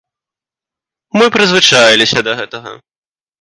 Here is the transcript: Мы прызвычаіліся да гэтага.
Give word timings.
Мы 1.21 1.25
прызвычаіліся 1.35 2.25
да 2.29 2.33
гэтага. 2.41 2.75